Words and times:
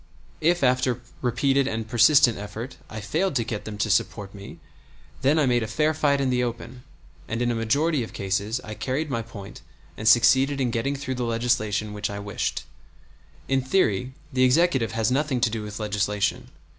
If 0.39 0.63
after 0.63 0.99
repeated 1.21 1.67
and 1.67 1.87
persistent 1.87 2.39
effort 2.39 2.75
I 2.89 3.01
failed 3.01 3.35
to 3.35 3.43
get 3.43 3.65
them 3.65 3.77
to 3.77 3.89
support 3.91 4.33
me, 4.33 4.57
then 5.21 5.37
I 5.37 5.45
made 5.45 5.61
a 5.61 5.67
fair 5.67 5.93
fight 5.93 6.19
in 6.19 6.31
the 6.31 6.43
open, 6.43 6.81
and 7.27 7.39
in 7.39 7.51
a 7.51 7.53
majority 7.53 8.01
of 8.01 8.11
cases 8.11 8.59
I 8.63 8.73
carried 8.73 9.11
my 9.11 9.21
point 9.21 9.61
and 9.95 10.07
succeeded 10.07 10.59
in 10.59 10.71
getting 10.71 10.95
through 10.95 11.13
the 11.21 11.23
legislation 11.23 11.93
which 11.93 12.09
I 12.09 12.17
wished. 12.17 12.63
In 13.47 13.61
theory 13.61 14.13
the 14.33 14.43
Executive 14.43 14.93
has 14.93 15.11
nothing 15.11 15.39
to 15.39 15.51
do 15.51 15.61
with 15.61 15.79
legislation. 15.79 16.49